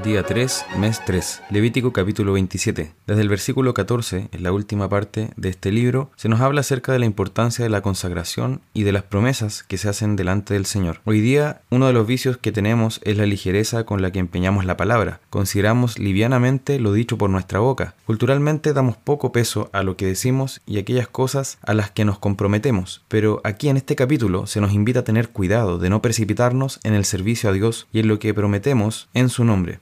[0.00, 2.92] Día 3, mes 3, Levítico capítulo 27.
[3.06, 6.92] Desde el versículo 14, en la última parte de este libro, se nos habla acerca
[6.92, 10.64] de la importancia de la consagración y de las promesas que se hacen delante del
[10.66, 11.02] Señor.
[11.04, 14.64] Hoy día, uno de los vicios que tenemos es la ligereza con la que empeñamos
[14.64, 15.20] la palabra.
[15.30, 17.94] Consideramos livianamente lo dicho por nuestra boca.
[18.06, 22.18] Culturalmente damos poco peso a lo que decimos y aquellas cosas a las que nos
[22.18, 23.04] comprometemos.
[23.08, 26.94] Pero aquí en este capítulo se nos invita a tener cuidado de no precipitarnos en
[26.94, 29.81] el servicio a Dios y en lo que prometemos en su nombre.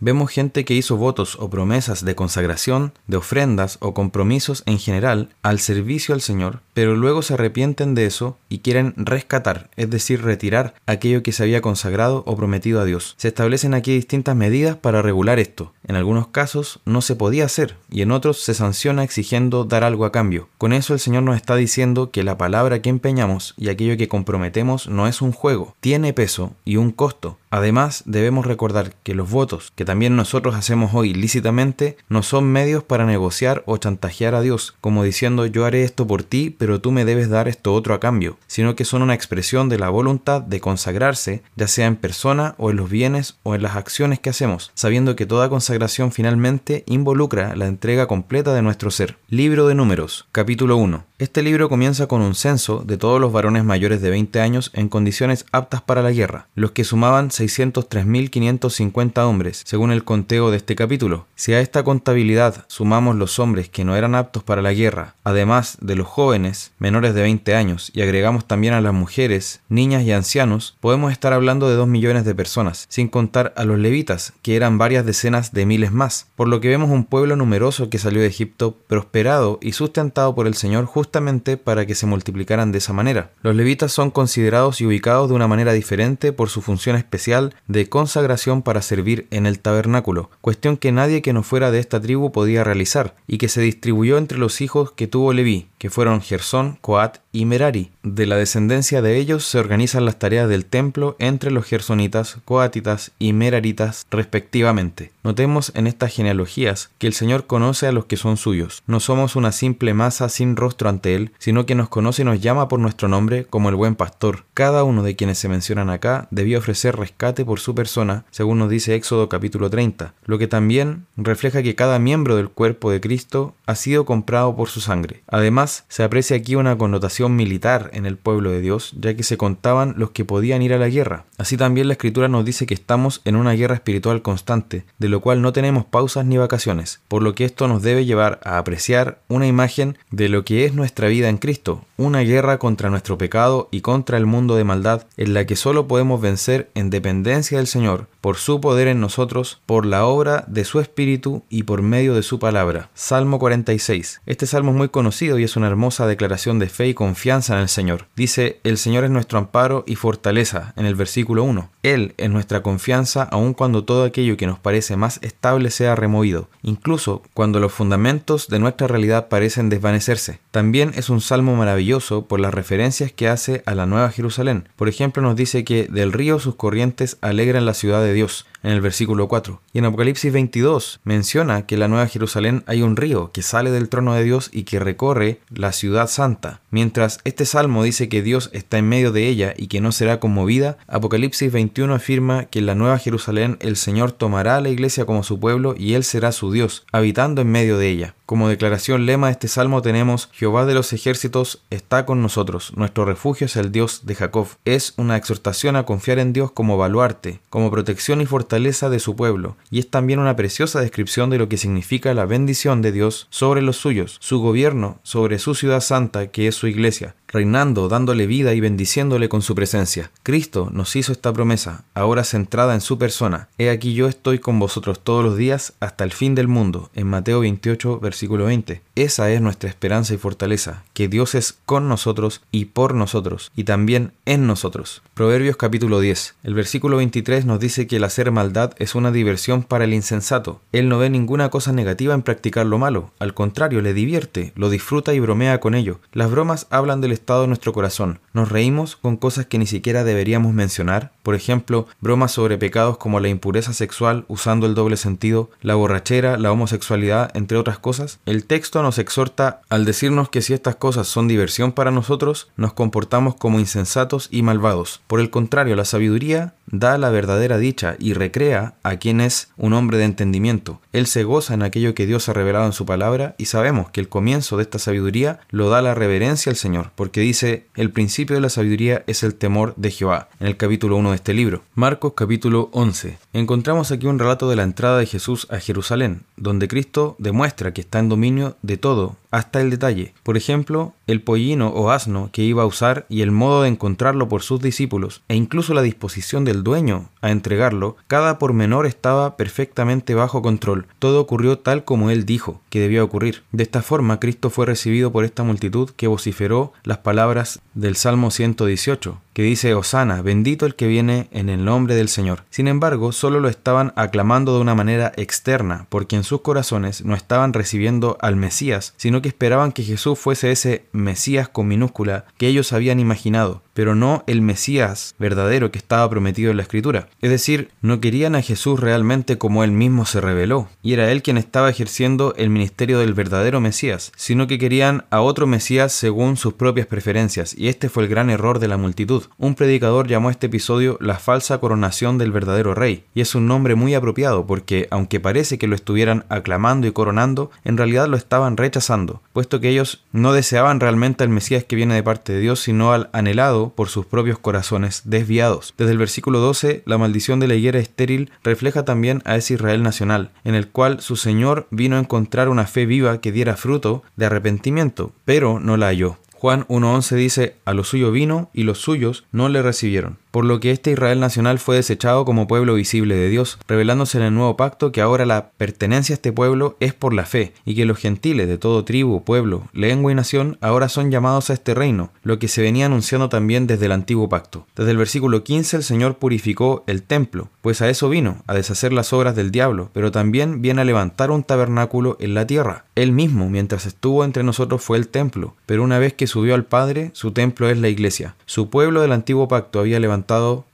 [0.00, 5.30] Vemos gente que hizo votos o promesas de consagración, de ofrendas o compromisos en general
[5.42, 10.22] al servicio al Señor, pero luego se arrepienten de eso y quieren rescatar, es decir,
[10.22, 13.14] retirar aquello que se había consagrado o prometido a Dios.
[13.18, 15.72] Se establecen aquí distintas medidas para regular esto.
[15.86, 20.04] En algunos casos no se podía hacer y en otros se sanciona exigiendo dar algo
[20.04, 20.48] a cambio.
[20.58, 24.08] Con eso el Señor nos está diciendo que la palabra que empeñamos y aquello que
[24.08, 27.38] comprometemos no es un juego, tiene peso y un costo.
[27.50, 32.84] Además, debemos recordar que los votos que también nosotros hacemos hoy lícitamente no son medios
[32.84, 36.92] para negociar o chantajear a Dios, como diciendo yo haré esto por ti, pero tú
[36.92, 40.42] me debes dar esto otro a cambio, sino que son una expresión de la voluntad
[40.42, 44.28] de consagrarse, ya sea en persona o en los bienes o en las acciones que
[44.28, 49.16] hacemos, sabiendo que toda consagración finalmente involucra la entrega completa de nuestro ser.
[49.30, 51.06] Libro de Números, capítulo 1.
[51.18, 54.88] Este libro comienza con un censo de todos los varones mayores de 20 años en
[54.88, 60.74] condiciones aptas para la guerra, los que sumaban 603.550 hombres, según el conteo de este
[60.74, 61.26] capítulo.
[61.36, 65.78] Si a esta contabilidad sumamos los hombres que no eran aptos para la guerra, además
[65.80, 70.10] de los jóvenes menores de 20 años, y agregamos también a las mujeres, niñas y
[70.10, 74.56] ancianos, podemos estar hablando de 2 millones de personas, sin contar a los levitas, que
[74.56, 78.20] eran varias decenas de miles más, por lo que vemos un pueblo numeroso que salió
[78.20, 82.92] de Egipto prosperado y sustentado por el Señor justamente para que se multiplicaran de esa
[82.92, 83.30] manera.
[83.42, 87.88] Los levitas son considerados y ubicados de una manera diferente por su función especial de
[87.88, 92.32] consagración para servir en el tabernáculo, cuestión que nadie que no fuera de esta tribu
[92.32, 96.78] podía realizar, y que se distribuyó entre los hijos que tuvo Leví, que fueron Gersón,
[96.80, 97.90] Coat y Merari.
[98.02, 103.12] De la descendencia de ellos se organizan las tareas del templo entre los gersonitas, coatitas
[103.18, 105.12] y meraritas respectivamente.
[105.22, 108.82] Notemos en estas genealogías que el Señor conoce a los que son suyos.
[108.86, 112.40] No somos una simple masa sin rostro ante Él, sino que nos conoce y nos
[112.40, 114.44] llama por nuestro nombre como el buen pastor.
[114.54, 118.70] Cada uno de quienes se mencionan acá debía ofrecer rescate por su persona, según nos
[118.70, 123.54] dice Éxodo capítulo 30, lo que también refleja que cada miembro del cuerpo de Cristo
[123.66, 125.22] ha sido comprado por su sangre.
[125.26, 129.36] Además, se aprecia aquí una connotación militar en el pueblo de Dios, ya que se
[129.36, 131.24] contaban los que podían ir a la guerra.
[131.36, 135.20] Así también la escritura nos dice que estamos en una guerra espiritual constante, de lo
[135.20, 139.18] cual no tenemos pausas ni vacaciones, por lo que esto nos debe llevar a apreciar
[139.28, 143.68] una imagen de lo que es nuestra vida en Cristo, una guerra contra nuestro pecado
[143.72, 147.66] y contra el mundo de maldad, en la que solo podemos vencer en dependencia del
[147.66, 152.14] Señor, por su poder en nosotros, por la obra de su Espíritu y por medio
[152.14, 152.88] de su palabra.
[152.94, 154.20] Salmo 46.
[154.26, 157.62] Este salmo es muy conocido y es una hermosa declaración de fe y confianza en
[157.62, 158.06] el Señor.
[158.14, 161.68] Dice, el Señor es nuestro amparo y fortaleza, en el versículo 1.
[161.82, 166.48] Él es nuestra confianza aun cuando todo aquello que nos parece más estable sea removido,
[166.62, 170.38] incluso cuando los fundamentos de nuestra realidad parecen desvanecerse.
[170.52, 171.87] También es un salmo maravilloso
[172.28, 174.68] por las referencias que hace a la Nueva Jerusalén.
[174.76, 178.72] Por ejemplo, nos dice que del río sus corrientes alegran la ciudad de Dios, en
[178.72, 179.60] el versículo 4.
[179.72, 183.70] Y en Apocalipsis 22 menciona que en la Nueva Jerusalén hay un río que sale
[183.70, 186.60] del trono de Dios y que recorre la ciudad santa.
[186.70, 190.20] Mientras este salmo dice que Dios está en medio de ella y que no será
[190.20, 195.06] conmovida, Apocalipsis 21 afirma que en la Nueva Jerusalén el Señor tomará a la iglesia
[195.06, 198.14] como su pueblo y Él será su Dios, habitando en medio de ella.
[198.26, 203.06] Como declaración lema de este salmo tenemos Jehová de los ejércitos está con nosotros, nuestro
[203.06, 204.48] refugio es el Dios de Jacob.
[204.66, 209.14] Es una exhortación a confiar en Dios como baluarte, como protección y fortaleza de su
[209.14, 213.26] pueblo, y es también una preciosa descripción de lo que significa la bendición de Dios
[213.30, 218.26] sobre los suyos, su gobierno sobre su ciudad santa que es su iglesia, reinando, dándole
[218.26, 220.10] vida y bendiciéndole con su presencia.
[220.22, 223.48] Cristo nos hizo esta promesa, ahora centrada en su persona.
[223.58, 227.06] He aquí yo estoy con vosotros todos los días hasta el fin del mundo, en
[227.06, 228.82] Mateo 28, versículo 20.
[228.94, 233.64] Esa es nuestra esperanza y fortaleza, que Dios es con nosotros y por nosotros, y
[233.64, 235.02] también en nosotros.
[235.14, 236.36] Proverbios capítulo 10.
[236.42, 240.60] El versículo 23 nos dice que el hacer maldad es una diversión para el insensato.
[240.72, 244.70] Él no ve ninguna cosa negativa en practicar lo malo, al contrario, le divierte, lo
[244.70, 246.00] disfruta y bromea con ello.
[246.12, 248.20] Las bromas hablan del estado de nuestro corazón.
[248.32, 253.20] Nos reímos con cosas que ni siquiera deberíamos mencionar, por ejemplo, bromas sobre pecados como
[253.20, 258.18] la impureza sexual usando el doble sentido, la borrachera, la homosexualidad, entre otras cosas.
[258.26, 262.72] El texto nos exhorta al decirnos que si estas cosas son diversión para nosotros, nos
[262.72, 265.00] comportamos como insensatos y malvados.
[265.06, 269.72] Por el contrario, la sabiduría da la verdadera dicha y recrea a quien es un
[269.72, 270.80] hombre de entendimiento.
[270.92, 274.00] Él se goza en aquello que Dios ha revelado en su palabra y sabemos que
[274.00, 278.42] el comienzo de esta sabiduría lo da la reverencia al Señor, dice, el principio de
[278.42, 281.62] la sabiduría es el temor de Jehová, en el capítulo 1 de este libro.
[281.74, 283.18] Marcos capítulo 11.
[283.32, 287.80] Encontramos aquí un relato de la entrada de Jesús a Jerusalén, donde Cristo demuestra que
[287.80, 290.14] está en dominio de todo, hasta el detalle.
[290.22, 294.28] Por ejemplo, el pollino o asno que iba a usar y el modo de encontrarlo
[294.28, 300.14] por sus discípulos, e incluso la disposición del dueño a entregarlo, cada pormenor estaba perfectamente
[300.14, 300.86] bajo control.
[300.98, 303.42] Todo ocurrió tal como él dijo que debía ocurrir.
[303.52, 308.30] De esta forma, Cristo fue recibido por esta multitud que vociferó las palabras del Salmo
[308.30, 312.42] 118, que dice, Osana, bendito el que viene en el nombre del Señor.
[312.50, 317.14] Sin embargo, solo lo estaban aclamando de una manera externa, porque en sus corazones no
[317.14, 322.48] estaban recibiendo al Mesías, sino que esperaban que Jesús fuese ese Mesías con minúscula que
[322.48, 327.08] ellos habían imaginado, pero no el Mesías verdadero que estaba prometido en la Escritura.
[327.20, 331.22] Es decir, no querían a Jesús realmente como él mismo se reveló, y era él
[331.22, 336.36] quien estaba ejerciendo el ministerio del verdadero Mesías, sino que querían a otro Mesías según
[336.36, 339.27] sus propias preferencias, y este fue el gran error de la multitud.
[339.36, 343.46] Un predicador llamó a este episodio la falsa coronación del verdadero rey, y es un
[343.46, 348.16] nombre muy apropiado porque, aunque parece que lo estuvieran aclamando y coronando, en realidad lo
[348.16, 352.40] estaban rechazando, puesto que ellos no deseaban realmente al Mesías que viene de parte de
[352.40, 355.74] Dios, sino al anhelado por sus propios corazones desviados.
[355.76, 359.82] Desde el versículo 12, la maldición de la higuera estéril refleja también a ese Israel
[359.82, 364.02] nacional, en el cual su Señor vino a encontrar una fe viva que diera fruto
[364.16, 366.18] de arrepentimiento, pero no la halló.
[366.40, 370.60] Juan 1.11 dice, a lo suyo vino y los suyos no le recibieron por lo
[370.60, 374.56] que este Israel nacional fue desechado como pueblo visible de Dios, revelándose en el nuevo
[374.56, 377.98] pacto que ahora la pertenencia a este pueblo es por la fe, y que los
[377.98, 382.38] gentiles de todo tribu, pueblo, lengua y nación ahora son llamados a este reino, lo
[382.38, 384.64] que se venía anunciando también desde el antiguo pacto.
[384.76, 388.92] Desde el versículo 15 el Señor purificó el templo, pues a eso vino, a deshacer
[388.92, 392.84] las obras del diablo, pero también viene a levantar un tabernáculo en la tierra.
[392.94, 396.64] Él mismo, mientras estuvo entre nosotros, fue el templo, pero una vez que subió al
[396.64, 398.36] Padre, su templo es la iglesia.
[398.46, 400.27] Su pueblo del antiguo pacto había levantado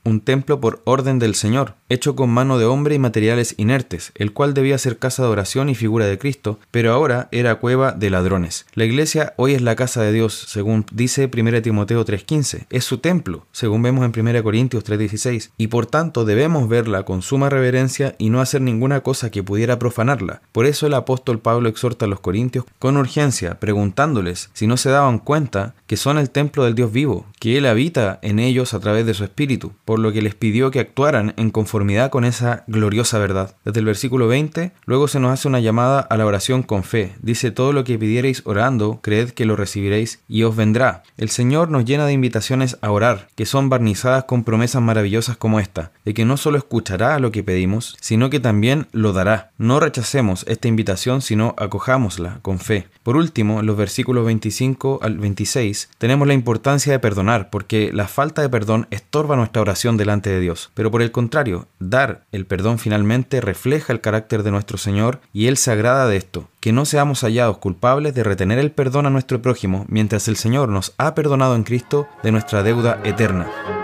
[0.05, 4.33] un templo por orden del Señor, hecho con mano de hombre y materiales inertes, el
[4.33, 8.11] cual debía ser casa de oración y figura de Cristo, pero ahora era cueva de
[8.11, 8.67] ladrones.
[8.75, 12.99] La iglesia hoy es la casa de Dios, según dice 1 Timoteo 3.15, es su
[12.99, 18.17] templo, según vemos en 1 Corintios 3.16, y por tanto debemos verla con suma reverencia
[18.19, 20.43] y no hacer ninguna cosa que pudiera profanarla.
[20.53, 24.91] Por eso el apóstol Pablo exhorta a los corintios con urgencia, preguntándoles si no se
[24.91, 28.81] daban cuenta que son el templo del Dios vivo, que Él habita en ellos a
[28.81, 32.63] través de su Espíritu, por lo que les pidió que actuaran en conformidad con esa
[32.69, 33.57] gloriosa verdad.
[33.65, 37.17] Desde el versículo 20, luego se nos hace una llamada a la oración con fe.
[37.21, 41.03] Dice, todo lo que pidiereis orando, creed que lo recibiréis y os vendrá.
[41.17, 45.59] El Señor nos llena de invitaciones a orar, que son barnizadas con promesas maravillosas como
[45.59, 49.51] esta, de que no solo escuchará lo que pedimos, sino que también lo dará.
[49.59, 52.87] No rechacemos esta invitación, sino acojámosla con fe.
[53.03, 58.07] Por último, en los versículos 25 al 26, tenemos la importancia de perdonar, porque la
[58.07, 58.87] falta de perdón
[59.25, 60.71] estorba nuestra oración delante de Dios.
[60.75, 65.47] Pero por el contrario, dar el perdón finalmente refleja el carácter de nuestro Señor y
[65.47, 69.11] Él se agrada de esto, que no seamos hallados culpables de retener el perdón a
[69.11, 73.84] nuestro prójimo mientras el Señor nos ha perdonado en Cristo de nuestra deuda eterna.